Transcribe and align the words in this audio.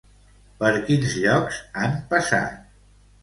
Per 0.61 0.69
quins 0.87 1.13
llocs 1.25 1.59
han 1.83 1.95
passat? 2.15 2.57